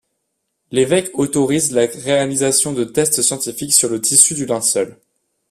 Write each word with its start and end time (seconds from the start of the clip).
L'évêque 0.71 1.11
autorise 1.13 1.73
la 1.73 1.85
réalisation 1.85 2.73
de 2.73 2.83
tests 2.85 3.21
scientifiques 3.21 3.71
sur 3.75 3.87
le 3.87 4.01
tissu 4.01 4.33
du 4.33 4.47
linceul. 4.47 4.97